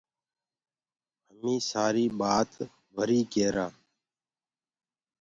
[1.29, 2.51] همي سآري بآت
[2.95, 3.67] وري ڪيرآ۔